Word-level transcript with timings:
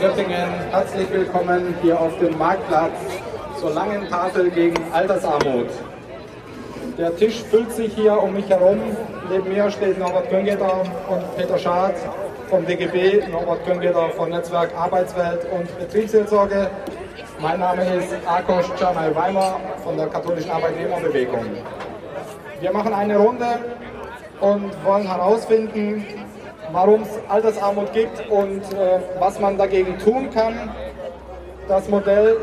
Göttingen. 0.00 0.50
Herzlich 0.70 1.10
willkommen 1.10 1.74
hier 1.80 1.98
auf 1.98 2.18
dem 2.18 2.36
Marktplatz 2.36 2.92
zur 3.58 3.70
langen 3.70 4.06
Tafel 4.08 4.50
gegen 4.50 4.76
Altersarmut. 4.92 5.68
Der 6.98 7.16
Tisch 7.16 7.42
füllt 7.44 7.72
sich 7.72 7.94
hier 7.94 8.22
um 8.22 8.34
mich 8.34 8.48
herum. 8.50 8.78
Neben 9.30 9.48
mir 9.48 9.70
steht 9.70 9.98
Norbert 9.98 10.28
Göngeter 10.28 10.82
und 11.08 11.36
Peter 11.36 11.58
Schad 11.58 11.94
vom 12.50 12.66
DGB, 12.66 13.26
Norbert 13.28 13.64
Göngeter 13.64 14.10
von 14.10 14.28
Netzwerk 14.28 14.70
Arbeitswelt 14.76 15.46
und 15.50 15.78
Betriebsseelsorge. 15.78 16.70
Mein 17.40 17.60
Name 17.60 17.82
ist 17.94 18.14
Akos 18.26 18.66
Czarnay 18.78 19.14
Weimar 19.14 19.58
von 19.82 19.96
der 19.96 20.08
katholischen 20.08 20.50
Arbeitnehmerbewegung. 20.50 21.46
Wir 22.60 22.72
machen 22.72 22.92
eine 22.92 23.16
Runde 23.16 23.46
und 24.40 24.84
wollen 24.84 25.06
herausfinden, 25.06 26.04
warum 26.72 27.02
es 27.02 27.08
Altersarmut 27.28 27.92
gibt 27.92 28.28
und 28.30 28.62
äh, 28.72 29.00
was 29.18 29.38
man 29.40 29.56
dagegen 29.58 29.98
tun 29.98 30.30
kann. 30.30 30.70
Das 31.68 31.88
Modell 31.88 32.38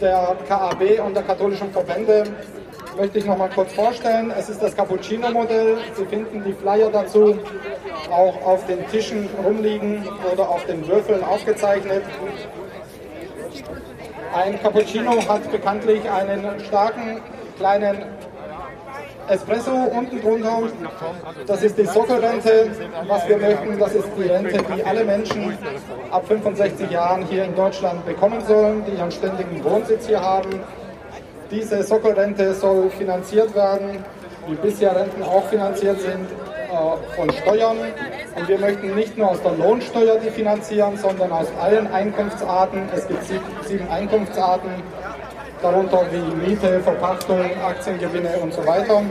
der 0.00 0.36
KAB 0.48 1.00
und 1.04 1.14
der 1.14 1.22
katholischen 1.22 1.70
Verbände 1.72 2.24
möchte 2.96 3.18
ich 3.18 3.26
noch 3.26 3.36
mal 3.36 3.50
kurz 3.50 3.72
vorstellen. 3.72 4.32
Es 4.36 4.48
ist 4.48 4.62
das 4.62 4.76
Cappuccino-Modell. 4.76 5.78
Sie 5.94 6.04
finden 6.06 6.44
die 6.44 6.52
Flyer 6.52 6.90
dazu 6.90 7.38
auch 8.10 8.42
auf 8.42 8.66
den 8.66 8.86
Tischen 8.88 9.28
rumliegen 9.44 10.06
oder 10.32 10.48
auf 10.48 10.64
den 10.66 10.86
Würfeln 10.86 11.22
aufgezeichnet. 11.24 12.02
Ein 14.34 14.60
Cappuccino 14.60 15.12
hat 15.28 15.50
bekanntlich 15.50 16.08
einen 16.10 16.60
starken 16.60 17.20
kleinen 17.56 18.04
Espresso 19.28 19.72
unten 19.72 20.20
drunter. 20.20 20.62
Das 21.46 21.62
ist 21.62 21.78
die 21.78 21.86
Sockelrente. 21.86 22.70
Was 23.06 23.28
wir 23.28 23.38
möchten, 23.38 23.78
das 23.78 23.94
ist 23.94 24.08
die 24.16 24.28
Rente, 24.28 24.62
die 24.74 24.84
alle 24.84 25.04
Menschen 25.04 25.56
ab 26.10 26.26
65 26.26 26.90
Jahren 26.90 27.24
hier 27.26 27.44
in 27.44 27.54
Deutschland 27.54 28.04
bekommen 28.06 28.40
sollen, 28.46 28.84
die 28.86 28.96
ihren 28.96 29.10
ständigen 29.10 29.62
Wohnsitz 29.64 30.06
hier 30.06 30.20
haben. 30.20 30.60
Diese 31.50 31.82
Sockelrente 31.82 32.54
soll 32.54 32.90
finanziert 32.90 33.54
werden, 33.54 34.04
wie 34.48 34.54
bisher 34.54 34.94
Renten 34.94 35.22
auch 35.22 35.44
finanziert 35.44 36.00
sind, 36.00 36.28
äh, 36.30 37.16
von 37.16 37.30
Steuern. 37.32 37.76
Und 38.36 38.48
wir 38.48 38.58
möchten 38.58 38.94
nicht 38.94 39.16
nur 39.16 39.30
aus 39.30 39.42
der 39.42 39.52
Lohnsteuer 39.52 40.18
die 40.18 40.30
finanzieren, 40.30 40.96
sondern 40.96 41.32
aus 41.32 41.46
allen 41.60 41.86
Einkunftsarten. 41.92 42.88
Es 42.94 43.06
gibt 43.06 43.24
sieben 43.64 43.88
Einkunftsarten 43.88 44.70
darunter 45.62 46.02
wie 46.10 46.48
Miete, 46.48 46.80
Verpachtung, 46.80 47.40
Aktiengewinne 47.64 48.36
und 48.38 48.52
so 48.52 48.66
weiter. 48.66 49.02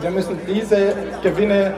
Wir 0.00 0.10
müssen 0.10 0.38
diese 0.46 0.94
Gewinne 1.22 1.74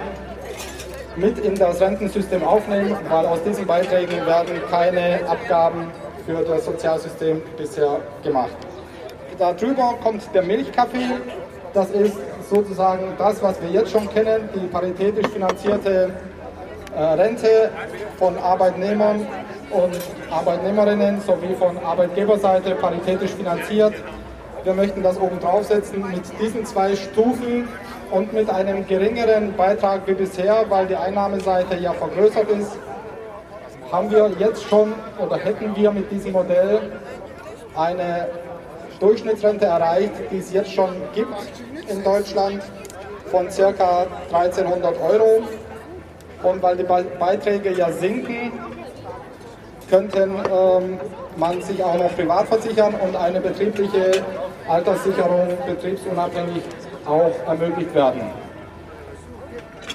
mit 1.17 1.39
in 1.39 1.55
das 1.55 1.81
Rentensystem 1.81 2.45
aufnehmen, 2.45 2.97
weil 3.09 3.27
aus 3.27 3.43
diesen 3.43 3.67
Beiträgen 3.67 4.27
werden 4.27 4.61
keine 4.71 5.21
Abgaben 5.29 5.91
für 6.27 6.43
das 6.45 6.65
Sozialsystem 6.65 7.43
bisher 7.57 8.01
gemacht. 8.23 8.57
Darüber 9.39 9.95
kommt 10.03 10.23
der 10.35 10.43
Milchkaffee. 10.43 11.19
Das 11.73 11.91
ist 11.91 12.17
sozusagen 12.49 13.15
das, 13.19 13.43
was 13.43 13.61
wir 13.61 13.71
jetzt 13.71 13.91
schon 13.91 14.09
kennen, 14.11 14.49
die 14.55 14.67
paritätisch 14.67 15.29
finanzierte 15.29 16.11
äh, 16.97 17.03
Rente 17.03 17.71
von 18.19 18.39
Arbeitnehmern 18.39 19.27
und 19.71 19.97
Arbeitnehmerinnen 20.31 21.21
sowie 21.21 21.55
von 21.59 21.77
Arbeitgeberseite 21.79 22.75
paritätisch 22.77 23.33
finanziert. 23.33 23.95
Wir 24.65 24.75
möchten 24.75 25.03
das 25.03 25.19
oben 25.19 25.39
draufsetzen 25.41 26.05
mit 26.11 26.23
diesen 26.41 26.65
zwei 26.67 26.97
Stufen 26.97 27.69
und 28.11 28.33
mit 28.33 28.51
einem 28.51 28.87
geringeren 28.87 29.55
Beitrag 29.57 30.07
wie 30.07 30.15
bisher, 30.15 30.65
weil 30.69 30.87
die 30.87 30.97
Einnahmeseite 30.97 31.77
ja 31.77 31.93
vergrößert 31.93 32.49
ist, 32.51 32.77
haben 33.93 34.11
wir 34.11 34.31
jetzt 34.39 34.65
schon 34.65 34.93
oder 35.19 35.37
hätten 35.37 35.75
wir 35.77 35.93
mit 35.93 36.11
diesem 36.11 36.33
Modell 36.33 36.81
eine 37.77 38.29
Durchschnittsrente 39.01 39.67
erreicht, 39.67 40.13
die 40.31 40.39
es 40.39 40.53
jetzt 40.53 40.73
schon 40.73 40.91
gibt 41.15 41.37
in 41.89 42.03
Deutschland 42.03 42.63
von 43.31 43.49
ca. 43.49 44.07
1300 44.33 45.01
Euro. 45.01 45.43
Und 46.43 46.63
weil 46.63 46.77
die 46.77 46.85
Beiträge 46.85 47.73
ja 47.73 47.91
sinken, 47.93 48.46
könnten 49.89 50.31
ähm, 50.53 50.99
man 51.37 51.63
sich 51.63 51.83
auch 51.83 51.97
noch 51.97 52.15
privat 52.15 52.47
versichern 52.49 52.95
und 52.95 53.17
eine 53.17 53.41
betriebliche 53.41 54.23
Alterssicherung 54.69 55.49
betriebsunabhängig 55.67 56.63
auch 57.05 57.33
ermöglicht 57.47 57.95
werden. 57.95 58.23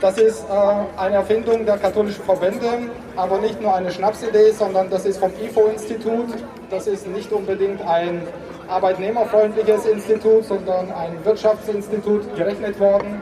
Das 0.01 0.17
ist 0.17 0.45
äh, 0.49 0.99
eine 0.99 1.15
Erfindung 1.15 1.65
der 1.65 1.77
katholischen 1.77 2.23
Verbände, 2.23 2.89
aber 3.15 3.37
nicht 3.37 3.61
nur 3.61 3.75
eine 3.75 3.91
Schnapsidee, 3.91 4.51
sondern 4.51 4.89
das 4.89 5.05
ist 5.05 5.19
vom 5.19 5.31
IFO-Institut. 5.43 6.29
Das 6.71 6.87
ist 6.87 7.07
nicht 7.07 7.31
unbedingt 7.31 7.85
ein 7.87 8.23
arbeitnehmerfreundliches 8.67 9.85
Institut, 9.85 10.45
sondern 10.45 10.91
ein 10.91 11.23
Wirtschaftsinstitut 11.23 12.35
gerechnet 12.35 12.79
worden 12.79 13.19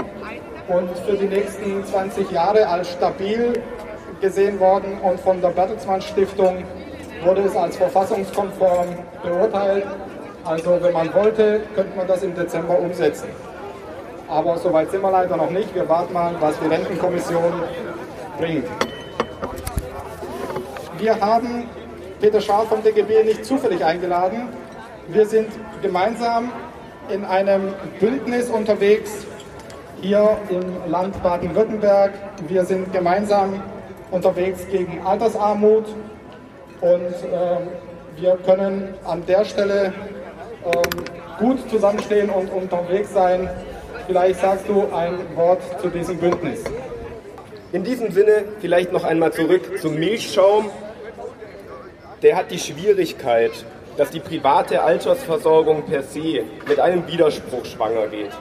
und 0.70 0.90
für 1.00 1.18
die 1.18 1.26
nächsten 1.26 1.84
20 1.84 2.32
Jahre 2.32 2.68
als 2.68 2.92
stabil 2.92 3.54
gesehen 4.22 4.60
worden 4.60 5.00
und 5.02 5.20
von 5.20 5.42
der 5.42 5.50
Bertelsmann 5.50 6.02
Stiftung 6.02 6.64
wurde 7.24 7.42
es 7.42 7.56
als 7.56 7.78
verfassungskonform 7.78 8.88
beurteilt. 9.24 9.86
Also 10.46 10.78
wenn 10.82 10.94
man 10.94 11.14
wollte, 11.14 11.62
könnte 11.76 11.96
man 11.98 12.08
das 12.08 12.24
im 12.24 12.34
Dezember 12.34 12.80
umsetzen. 12.80 13.30
Aber 14.28 14.58
soweit 14.58 14.92
sind 14.92 15.02
wir 15.02 15.12
leider 15.12 15.36
noch 15.36 15.50
nicht. 15.50 15.74
Wir 15.74 15.88
warten 15.90 16.14
mal, 16.14 16.34
was 16.40 16.58
die 16.60 16.68
Rentenkommission 16.68 17.52
bringt. 18.38 18.66
Wir 20.98 21.20
haben 21.20 21.66
Peter 22.22 22.42
Schaal 22.42 22.66
vom 22.66 22.84
DGB 22.84 23.24
nicht 23.24 23.46
zufällig 23.46 23.84
eingeladen. 23.84 24.50
Wir 25.08 25.26
sind 25.26 25.48
gemeinsam 25.82 26.52
in 27.10 27.26
einem 27.26 27.74
Bündnis 28.00 28.50
unterwegs 28.50 29.26
hier 30.02 30.38
im 30.50 30.92
Land 30.92 31.22
Baden-Württemberg. 31.24 32.12
Wir 32.48 32.66
sind 32.66 32.94
gemeinsam 32.94 33.62
unterwegs 34.12 34.68
gegen 34.70 35.06
Altersarmut 35.06 35.86
und 36.82 36.92
äh, 36.92 38.22
wir 38.22 38.38
können 38.46 38.94
an 39.06 39.26
der 39.26 39.46
Stelle 39.46 39.94
äh, 40.66 41.42
gut 41.44 41.70
zusammenstehen 41.70 42.30
und 42.30 42.52
unterwegs 42.52 43.14
sein. 43.14 43.50
Vielleicht 44.08 44.40
sagst 44.40 44.68
du 44.68 44.88
ein 44.94 45.14
Wort 45.36 45.62
zu 45.82 45.90
diesem 45.90 46.18
Bündnis. 46.18 46.64
In 47.72 47.84
diesem 47.84 48.12
Sinne 48.12 48.46
vielleicht 48.60 48.92
noch 48.92 49.04
einmal 49.04 49.32
zurück 49.32 49.80
zum 49.80 49.96
Milchschaum. 49.96 50.70
Der 52.24 52.36
hat 52.36 52.52
die 52.52 52.60
Schwierigkeit, 52.60 53.52
dass 53.96 54.10
die 54.10 54.20
private 54.20 54.82
Altersversorgung 54.82 55.84
per 55.84 56.04
se 56.04 56.44
mit 56.68 56.80
einem 56.80 57.08
Widerspruch 57.08 57.66
schwanger 57.66 58.08
geht. 58.08 58.32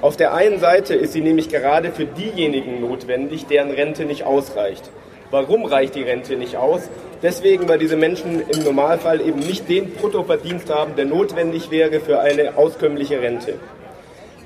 Auf 0.00 0.16
der 0.16 0.34
einen 0.34 0.60
Seite 0.60 0.94
ist 0.94 1.14
sie 1.14 1.22
nämlich 1.22 1.48
gerade 1.48 1.90
für 1.90 2.04
diejenigen 2.04 2.80
notwendig, 2.80 3.46
deren 3.46 3.70
Rente 3.70 4.04
nicht 4.04 4.24
ausreicht. 4.24 4.90
Warum 5.34 5.64
reicht 5.64 5.96
die 5.96 6.02
Rente 6.04 6.36
nicht 6.36 6.56
aus? 6.56 6.82
Deswegen, 7.20 7.68
weil 7.68 7.80
diese 7.80 7.96
Menschen 7.96 8.40
im 8.48 8.62
Normalfall 8.62 9.20
eben 9.20 9.40
nicht 9.40 9.68
den 9.68 9.90
Bruttoverdienst 9.90 10.72
haben, 10.72 10.94
der 10.94 11.06
notwendig 11.06 11.72
wäre 11.72 11.98
für 11.98 12.20
eine 12.20 12.56
auskömmliche 12.56 13.20
Rente. 13.20 13.58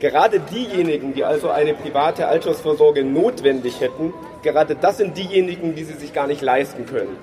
Gerade 0.00 0.40
diejenigen, 0.40 1.12
die 1.12 1.24
also 1.24 1.50
eine 1.50 1.74
private 1.74 2.26
Altersvorsorge 2.26 3.04
notwendig 3.04 3.82
hätten, 3.82 4.14
gerade 4.42 4.76
das 4.76 4.96
sind 4.96 5.18
diejenigen, 5.18 5.74
die 5.74 5.84
sie 5.84 5.92
sich 5.92 6.14
gar 6.14 6.26
nicht 6.26 6.40
leisten 6.40 6.86
können. 6.86 7.18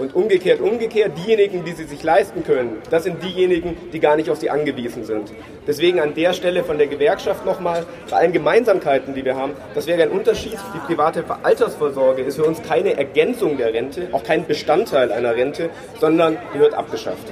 Und 0.00 0.14
umgekehrt, 0.14 0.62
umgekehrt, 0.62 1.12
diejenigen, 1.18 1.62
die 1.62 1.72
sie 1.72 1.84
sich 1.84 2.02
leisten 2.02 2.42
können, 2.42 2.78
das 2.88 3.04
sind 3.04 3.22
diejenigen, 3.22 3.76
die 3.92 4.00
gar 4.00 4.16
nicht 4.16 4.30
auf 4.30 4.38
sie 4.38 4.48
angewiesen 4.48 5.04
sind. 5.04 5.30
Deswegen 5.66 6.00
an 6.00 6.14
der 6.14 6.32
Stelle 6.32 6.64
von 6.64 6.78
der 6.78 6.86
Gewerkschaft 6.86 7.44
nochmal, 7.44 7.84
bei 8.10 8.16
allen 8.16 8.32
Gemeinsamkeiten, 8.32 9.14
die 9.14 9.26
wir 9.26 9.36
haben, 9.36 9.52
das 9.74 9.86
wäre 9.86 10.02
ein 10.02 10.08
Unterschied. 10.08 10.56
Die 10.74 10.78
private 10.86 11.22
Altersvorsorge 11.42 12.22
ist 12.22 12.36
für 12.36 12.44
uns 12.44 12.62
keine 12.62 12.96
Ergänzung 12.96 13.58
der 13.58 13.74
Rente, 13.74 14.08
auch 14.12 14.24
kein 14.24 14.46
Bestandteil 14.46 15.12
einer 15.12 15.36
Rente, 15.36 15.68
sondern 16.00 16.38
gehört 16.54 16.72
abgeschafft. 16.72 17.30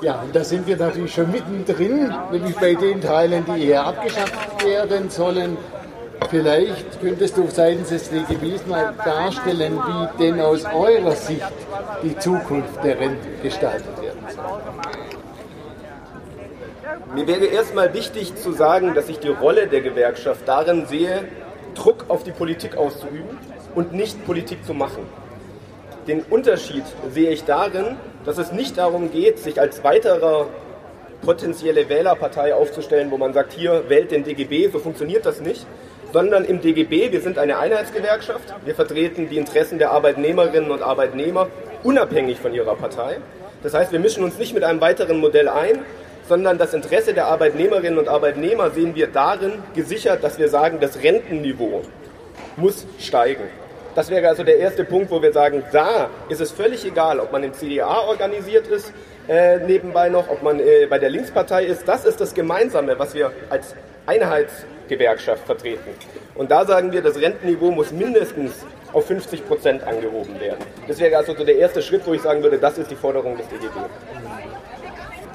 Ja, 0.00 0.20
und 0.20 0.36
da 0.36 0.44
sind 0.44 0.64
wir 0.68 0.76
natürlich 0.76 1.12
schon 1.12 1.32
mittendrin, 1.32 2.14
nämlich 2.30 2.54
bei 2.56 2.74
den 2.74 3.00
Teilen, 3.00 3.44
die 3.46 3.68
eher 3.68 3.84
abgeschafft 3.84 4.64
werden 4.64 5.10
sollen. 5.10 5.56
Vielleicht 6.30 7.00
könntest 7.00 7.36
du 7.36 7.48
seitens 7.48 7.88
des 7.88 8.10
DGBs 8.10 8.66
mal 8.66 8.94
darstellen, 9.04 9.78
wie 9.78 10.22
denn 10.22 10.40
aus 10.40 10.64
eurer 10.64 11.12
Sicht 11.12 11.42
die 12.02 12.16
Zukunft 12.18 12.82
der 12.82 12.98
Rente 12.98 13.28
gestaltet 13.42 14.00
werden 14.00 14.20
soll. 14.28 14.62
Mir 17.14 17.26
wäre 17.26 17.46
erstmal 17.46 17.94
wichtig 17.94 18.34
zu 18.36 18.52
sagen, 18.52 18.94
dass 18.94 19.08
ich 19.08 19.18
die 19.18 19.28
Rolle 19.28 19.68
der 19.68 19.80
Gewerkschaft 19.80 20.46
darin 20.46 20.86
sehe, 20.86 21.24
Druck 21.74 22.06
auf 22.08 22.24
die 22.24 22.32
Politik 22.32 22.76
auszuüben 22.76 23.38
und 23.74 23.92
nicht 23.92 24.24
Politik 24.24 24.64
zu 24.64 24.74
machen. 24.74 25.06
Den 26.06 26.22
Unterschied 26.22 26.84
sehe 27.10 27.30
ich 27.30 27.44
darin, 27.44 27.96
dass 28.24 28.38
es 28.38 28.52
nicht 28.52 28.78
darum 28.78 29.10
geht, 29.10 29.38
sich 29.38 29.60
als 29.60 29.84
weiterer 29.84 30.46
potenzielle 31.22 31.88
Wählerpartei 31.88 32.54
aufzustellen, 32.54 33.10
wo 33.10 33.16
man 33.16 33.32
sagt, 33.32 33.52
hier 33.52 33.88
wählt 33.88 34.10
den 34.10 34.24
DGB, 34.24 34.68
so 34.70 34.78
funktioniert 34.78 35.24
das 35.24 35.40
nicht, 35.40 35.66
sondern 36.14 36.44
im 36.44 36.60
DGB, 36.60 37.10
wir 37.10 37.20
sind 37.20 37.38
eine 37.38 37.58
Einheitsgewerkschaft, 37.58 38.54
wir 38.64 38.76
vertreten 38.76 39.28
die 39.28 39.36
Interessen 39.36 39.80
der 39.80 39.90
Arbeitnehmerinnen 39.90 40.70
und 40.70 40.80
Arbeitnehmer 40.80 41.48
unabhängig 41.82 42.38
von 42.38 42.54
ihrer 42.54 42.76
Partei. 42.76 43.16
Das 43.64 43.74
heißt, 43.74 43.90
wir 43.90 43.98
mischen 43.98 44.22
uns 44.22 44.38
nicht 44.38 44.54
mit 44.54 44.62
einem 44.62 44.80
weiteren 44.80 45.18
Modell 45.18 45.48
ein, 45.48 45.80
sondern 46.28 46.56
das 46.56 46.72
Interesse 46.72 47.14
der 47.14 47.26
Arbeitnehmerinnen 47.26 47.98
und 47.98 48.06
Arbeitnehmer 48.06 48.70
sehen 48.70 48.94
wir 48.94 49.08
darin 49.08 49.54
gesichert, 49.74 50.22
dass 50.22 50.38
wir 50.38 50.48
sagen, 50.48 50.78
das 50.80 51.02
Rentenniveau 51.02 51.82
muss 52.56 52.86
steigen. 53.00 53.48
Das 53.96 54.08
wäre 54.08 54.28
also 54.28 54.44
der 54.44 54.58
erste 54.58 54.84
Punkt, 54.84 55.10
wo 55.10 55.20
wir 55.20 55.32
sagen, 55.32 55.64
da 55.72 56.10
ist 56.28 56.40
es 56.40 56.52
völlig 56.52 56.84
egal, 56.84 57.18
ob 57.18 57.32
man 57.32 57.42
im 57.42 57.54
CDA 57.54 58.02
organisiert 58.06 58.68
ist, 58.68 58.92
äh, 59.26 59.58
nebenbei 59.58 60.10
noch, 60.10 60.30
ob 60.30 60.44
man 60.44 60.60
äh, 60.60 60.86
bei 60.88 61.00
der 61.00 61.10
Linkspartei 61.10 61.64
ist. 61.64 61.88
Das 61.88 62.04
ist 62.04 62.20
das 62.20 62.34
Gemeinsame, 62.34 62.96
was 63.00 63.14
wir 63.14 63.32
als 63.50 63.74
Einheitsgewerkschaft 64.06 65.46
vertreten. 65.46 65.90
Und 66.34 66.50
da 66.50 66.64
sagen 66.64 66.92
wir, 66.92 67.02
das 67.02 67.16
Rentenniveau 67.20 67.70
muss 67.70 67.92
mindestens 67.92 68.52
auf 68.92 69.06
50 69.06 69.46
Prozent 69.46 69.82
angehoben 69.82 70.38
werden. 70.40 70.64
Das 70.86 70.98
wäre 71.00 71.16
also 71.16 71.34
so 71.34 71.44
der 71.44 71.56
erste 71.56 71.82
Schritt, 71.82 72.06
wo 72.06 72.14
ich 72.14 72.22
sagen 72.22 72.42
würde, 72.42 72.58
das 72.58 72.78
ist 72.78 72.90
die 72.90 72.96
Forderung 72.96 73.36
des 73.36 73.48
DGB. 73.48 73.74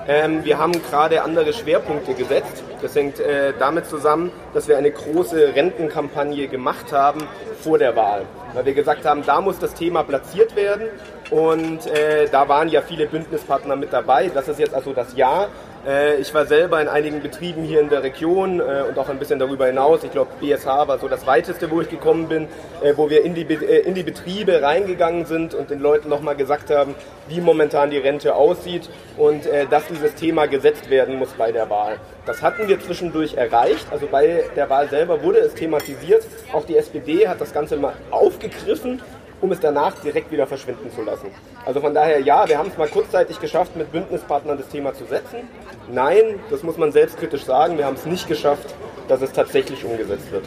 Ähm, 0.07 0.43
wir 0.43 0.57
haben 0.57 0.71
gerade 0.89 1.21
andere 1.21 1.53
Schwerpunkte 1.53 2.13
gesetzt. 2.13 2.63
Das 2.81 2.95
hängt 2.95 3.19
äh, 3.19 3.53
damit 3.59 3.85
zusammen, 3.85 4.31
dass 4.53 4.67
wir 4.67 4.77
eine 4.77 4.89
große 4.89 5.53
Rentenkampagne 5.53 6.47
gemacht 6.47 6.91
haben 6.91 7.27
vor 7.61 7.77
der 7.77 7.95
Wahl. 7.95 8.23
Weil 8.53 8.65
wir 8.65 8.73
gesagt 8.73 9.05
haben, 9.05 9.23
da 9.25 9.41
muss 9.41 9.59
das 9.59 9.73
Thema 9.75 10.03
platziert 10.03 10.55
werden 10.55 10.87
und 11.29 11.85
äh, 11.87 12.27
da 12.31 12.47
waren 12.49 12.69
ja 12.69 12.81
viele 12.81 13.05
Bündnispartner 13.05 13.75
mit 13.75 13.93
dabei. 13.93 14.31
Das 14.33 14.47
ist 14.47 14.59
jetzt 14.59 14.73
also 14.73 14.93
das 14.93 15.15
Jahr. 15.15 15.49
Äh, 15.87 16.17
ich 16.17 16.33
war 16.33 16.45
selber 16.45 16.81
in 16.81 16.87
einigen 16.87 17.21
Betrieben 17.21 17.63
hier 17.63 17.79
in 17.79 17.89
der 17.89 18.03
Region 18.03 18.59
äh, 18.59 18.83
und 18.87 18.97
auch 18.97 19.09
ein 19.09 19.19
bisschen 19.19 19.39
darüber 19.39 19.67
hinaus. 19.67 20.03
Ich 20.03 20.11
glaube, 20.11 20.31
BSH 20.39 20.65
war 20.65 20.99
so 20.99 21.07
das 21.07 21.25
weiteste, 21.25 21.71
wo 21.71 21.81
ich 21.81 21.89
gekommen 21.89 22.27
bin, 22.27 22.47
äh, 22.81 22.93
wo 22.95 23.09
wir 23.09 23.23
in 23.23 23.35
die, 23.35 23.43
in 23.43 23.93
die 23.93 24.03
Betriebe 24.03 24.61
reingegangen 24.61 25.25
sind 25.25 25.53
und 25.53 25.69
den 25.69 25.79
Leuten 25.79 26.09
nochmal 26.09 26.35
gesagt 26.35 26.69
haben, 26.69 26.95
wie 27.27 27.41
momentan 27.41 27.91
die 27.91 27.97
Rente 27.97 28.35
aussieht 28.35 28.89
und 29.17 29.47
dass 29.69 29.85
dieses 29.87 30.15
Thema 30.15 30.47
gesetzt 30.47 30.89
werden 30.89 31.17
muss 31.17 31.29
bei 31.33 31.51
der 31.51 31.69
Wahl. 31.69 31.97
Das 32.25 32.41
hatten 32.41 32.67
wir 32.67 32.79
zwischendurch 32.79 33.35
erreicht. 33.35 33.87
Also 33.91 34.07
bei 34.07 34.45
der 34.55 34.69
Wahl 34.69 34.89
selber 34.89 35.21
wurde 35.23 35.39
es 35.39 35.53
thematisiert. 35.53 36.25
Auch 36.53 36.65
die 36.65 36.77
SPD 36.77 37.27
hat 37.27 37.39
das 37.39 37.53
Ganze 37.53 37.77
mal 37.77 37.93
aufgegriffen 38.11 39.01
um 39.41 39.51
es 39.51 39.59
danach 39.59 39.93
direkt 40.01 40.31
wieder 40.31 40.47
verschwinden 40.47 40.91
zu 40.91 41.01
lassen. 41.01 41.27
Also 41.65 41.79
von 41.81 41.93
daher, 41.93 42.19
ja, 42.19 42.47
wir 42.47 42.57
haben 42.57 42.69
es 42.69 42.77
mal 42.77 42.87
kurzzeitig 42.87 43.39
geschafft, 43.39 43.75
mit 43.75 43.91
Bündnispartnern 43.91 44.57
das 44.57 44.67
Thema 44.67 44.93
zu 44.93 45.05
setzen. 45.05 45.47
Nein, 45.91 46.39
das 46.49 46.63
muss 46.63 46.77
man 46.77 46.91
selbstkritisch 46.91 47.45
sagen, 47.45 47.77
wir 47.77 47.85
haben 47.85 47.95
es 47.95 48.05
nicht 48.05 48.27
geschafft, 48.27 48.73
dass 49.07 49.21
es 49.21 49.31
tatsächlich 49.31 49.83
umgesetzt 49.85 50.31
wird. 50.31 50.45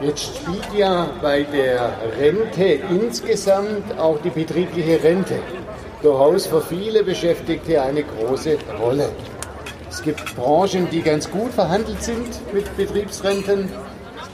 Jetzt 0.00 0.36
spielt 0.36 0.74
ja 0.76 1.08
bei 1.20 1.42
der 1.42 1.90
Rente 2.20 2.78
insgesamt 2.88 3.98
auch 3.98 4.20
die 4.22 4.30
betriebliche 4.30 5.02
Rente 5.02 5.40
durchaus 6.02 6.46
für 6.46 6.60
viele 6.60 7.02
Beschäftigte 7.02 7.82
eine 7.82 8.04
große 8.04 8.58
Rolle. 8.80 9.08
Es 9.90 10.00
gibt 10.02 10.36
Branchen, 10.36 10.88
die 10.90 11.02
ganz 11.02 11.28
gut 11.28 11.52
verhandelt 11.52 12.00
sind 12.00 12.52
mit 12.52 12.76
Betriebsrenten 12.76 13.68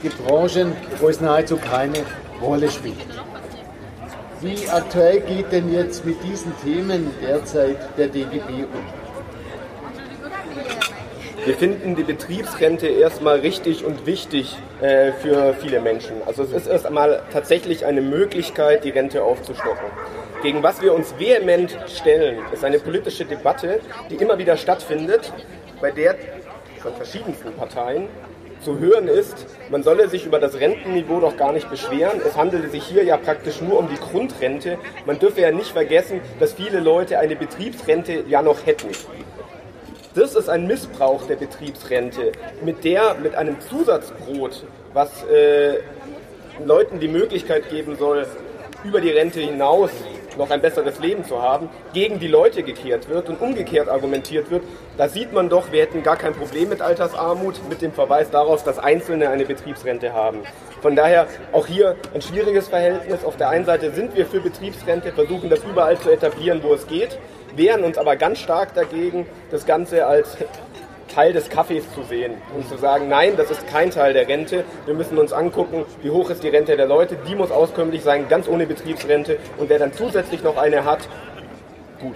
gibt 0.05 0.23
Branchen, 0.23 0.71
wo 0.99 1.09
es 1.09 1.19
nahezu 1.19 1.57
keine 1.57 2.05
Rolle 2.39 2.69
spielt. 2.69 2.93
Wie 4.39 4.69
aktuell 4.69 5.21
geht 5.21 5.51
denn 5.51 5.73
jetzt 5.73 6.05
mit 6.05 6.23
diesen 6.23 6.53
Themen 6.63 7.09
derzeit 7.23 7.77
der 7.97 8.09
DGB 8.09 8.65
um? 8.65 8.85
Wir 11.43 11.55
finden 11.55 11.95
die 11.95 12.03
Betriebsrente 12.03 12.85
erstmal 12.85 13.39
richtig 13.39 13.83
und 13.83 14.05
wichtig 14.05 14.55
äh, 14.79 15.11
für 15.11 15.55
viele 15.55 15.81
Menschen. 15.81 16.17
Also 16.27 16.43
es 16.43 16.51
ist 16.51 16.67
erst 16.67 16.85
einmal 16.85 17.23
tatsächlich 17.33 17.83
eine 17.83 18.01
Möglichkeit, 18.01 18.83
die 18.83 18.91
Rente 18.91 19.23
aufzustocken. 19.23 19.89
Gegen 20.43 20.61
was 20.61 20.83
wir 20.83 20.93
uns 20.93 21.17
vehement 21.17 21.75
stellen, 21.87 22.43
ist 22.53 22.63
eine 22.63 22.77
politische 22.77 23.25
Debatte, 23.25 23.79
die 24.11 24.15
immer 24.15 24.37
wieder 24.37 24.55
stattfindet, 24.55 25.33
bei 25.81 25.89
der 25.89 26.15
von 26.79 26.93
verschiedensten 26.93 27.51
Parteien 27.53 28.07
zu 28.61 28.79
hören 28.79 29.07
ist, 29.07 29.45
man 29.69 29.83
solle 29.83 30.09
sich 30.09 30.25
über 30.25 30.39
das 30.39 30.59
Rentenniveau 30.59 31.19
doch 31.19 31.37
gar 31.37 31.51
nicht 31.51 31.69
beschweren. 31.69 32.21
Es 32.25 32.35
handele 32.35 32.69
sich 32.69 32.83
hier 32.83 33.03
ja 33.03 33.17
praktisch 33.17 33.61
nur 33.61 33.79
um 33.79 33.87
die 33.89 33.97
Grundrente. 33.97 34.77
Man 35.05 35.19
dürfe 35.19 35.41
ja 35.41 35.51
nicht 35.51 35.71
vergessen, 35.71 36.21
dass 36.39 36.53
viele 36.53 36.79
Leute 36.79 37.19
eine 37.19 37.35
Betriebsrente 37.35 38.23
ja 38.27 38.41
noch 38.41 38.65
hätten. 38.65 38.89
Das 40.15 40.33
ist 40.33 40.47
ein 40.47 40.65
Missbrauch 40.65 41.27
der 41.27 41.35
Betriebsrente, 41.35 42.31
mit 42.63 42.85
der, 42.85 43.15
mit 43.15 43.35
einem 43.35 43.59
Zusatzbrot, 43.59 44.63
was 44.93 45.25
äh, 45.25 45.79
Leuten 46.63 47.01
die 47.01 47.09
Möglichkeit 47.09 47.69
geben 47.69 47.97
soll, 47.97 48.25
über 48.85 49.01
die 49.01 49.09
Rente 49.09 49.41
hinaus 49.41 49.91
noch 50.37 50.49
ein 50.49 50.61
besseres 50.61 50.99
Leben 50.99 51.23
zu 51.23 51.41
haben, 51.41 51.69
gegen 51.93 52.19
die 52.19 52.27
Leute 52.27 52.63
gekehrt 52.63 53.09
wird 53.09 53.29
und 53.29 53.41
umgekehrt 53.41 53.89
argumentiert 53.89 54.51
wird, 54.51 54.63
da 54.97 55.09
sieht 55.09 55.33
man 55.33 55.49
doch, 55.49 55.71
wir 55.71 55.81
hätten 55.81 56.03
gar 56.03 56.17
kein 56.17 56.33
Problem 56.33 56.69
mit 56.69 56.81
Altersarmut, 56.81 57.67
mit 57.69 57.81
dem 57.81 57.91
Verweis 57.91 58.29
darauf, 58.29 58.63
dass 58.63 58.79
Einzelne 58.79 59.29
eine 59.29 59.45
Betriebsrente 59.45 60.13
haben. 60.13 60.39
Von 60.81 60.95
daher 60.95 61.27
auch 61.51 61.67
hier 61.67 61.95
ein 62.13 62.21
schwieriges 62.21 62.67
Verhältnis. 62.67 63.23
Auf 63.25 63.37
der 63.37 63.49
einen 63.49 63.65
Seite 63.65 63.91
sind 63.91 64.15
wir 64.15 64.25
für 64.25 64.39
Betriebsrente, 64.39 65.11
versuchen 65.11 65.49
das 65.49 65.63
überall 65.63 65.97
zu 65.97 66.11
etablieren, 66.11 66.61
wo 66.63 66.73
es 66.73 66.85
geht, 66.87 67.17
wehren 67.55 67.83
uns 67.83 67.97
aber 67.97 68.15
ganz 68.15 68.39
stark 68.39 68.73
dagegen, 68.73 69.25
das 69.51 69.65
Ganze 69.65 70.05
als 70.05 70.37
Teil 71.07 71.33
des 71.33 71.49
Kaffees 71.49 71.83
zu 71.93 72.03
sehen 72.03 72.33
und 72.55 72.67
zu 72.67 72.77
sagen, 72.77 73.07
nein, 73.07 73.35
das 73.37 73.51
ist 73.51 73.67
kein 73.67 73.91
Teil 73.91 74.13
der 74.13 74.27
Rente. 74.27 74.63
Wir 74.85 74.93
müssen 74.93 75.17
uns 75.17 75.33
angucken, 75.33 75.85
wie 76.01 76.09
hoch 76.09 76.29
ist 76.29 76.43
die 76.43 76.49
Rente 76.49 76.75
der 76.75 76.87
Leute. 76.87 77.17
Die 77.27 77.35
muss 77.35 77.51
auskömmlich 77.51 78.03
sein, 78.03 78.27
ganz 78.27 78.47
ohne 78.47 78.65
Betriebsrente. 78.65 79.37
Und 79.57 79.69
wer 79.69 79.79
dann 79.79 79.93
zusätzlich 79.93 80.43
noch 80.43 80.57
eine 80.57 80.83
hat, 80.83 81.07
gut. 81.99 82.15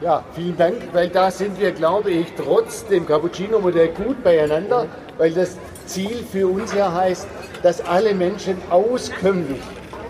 Ja, 0.00 0.24
vielen 0.34 0.56
Dank, 0.56 0.76
weil 0.92 1.08
da 1.08 1.30
sind 1.30 1.60
wir, 1.60 1.70
glaube 1.70 2.10
ich, 2.10 2.26
trotz 2.36 2.84
dem 2.86 3.06
Cappuccino-Modell 3.06 3.88
gut 3.88 4.24
beieinander, 4.24 4.86
weil 5.16 5.30
das 5.30 5.56
Ziel 5.86 6.24
für 6.30 6.48
uns 6.48 6.74
ja 6.74 6.92
heißt, 6.92 7.28
dass 7.62 7.80
alle 7.82 8.12
Menschen 8.12 8.56
auskömmlich 8.70 9.60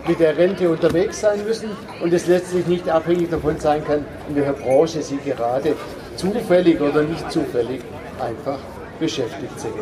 mit 0.07 0.19
der 0.19 0.35
Rente 0.37 0.69
unterwegs 0.69 1.21
sein 1.21 1.43
müssen 1.45 1.69
und 2.01 2.11
es 2.11 2.25
letztlich 2.27 2.65
nicht 2.65 2.89
abhängig 2.89 3.29
davon 3.29 3.59
sein 3.59 3.85
kann, 3.85 4.03
in 4.27 4.35
welcher 4.35 4.53
Branche 4.53 5.01
sie 5.03 5.17
gerade 5.17 5.75
zufällig 6.15 6.79
oder 6.81 7.03
nicht 7.03 7.31
zufällig 7.31 7.81
einfach 8.19 8.59
beschäftigt 8.99 9.59
sind. 9.59 9.73